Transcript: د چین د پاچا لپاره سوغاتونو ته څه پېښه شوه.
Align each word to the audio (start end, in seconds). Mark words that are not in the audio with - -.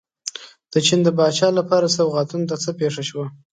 د 0.71 0.73
چین 0.85 0.99
د 1.03 1.09
پاچا 1.17 1.47
لپاره 1.59 1.93
سوغاتونو 1.97 2.47
ته 2.49 2.55
څه 2.63 2.69
پېښه 2.79 3.03
شوه. 3.09 3.25